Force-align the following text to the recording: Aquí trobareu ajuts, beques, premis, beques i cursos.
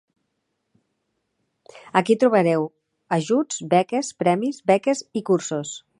Aquí 2.01 2.17
trobareu 2.23 2.67
ajuts, 3.19 3.61
beques, 3.75 4.13
premis, 4.23 4.63
beques 4.73 5.09
i 5.21 5.25
cursos. 5.33 5.77